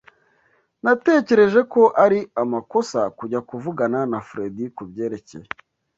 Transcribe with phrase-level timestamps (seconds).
[0.83, 5.47] Natekereje ko ari amakosa kujya kuvugana na Fredy kubyerekeye.